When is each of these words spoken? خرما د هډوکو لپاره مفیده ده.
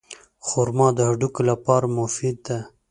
خرما 0.47 0.87
د 0.97 0.99
هډوکو 1.09 1.41
لپاره 1.49 1.91
مفیده 1.97 2.37
ده. 2.45 2.59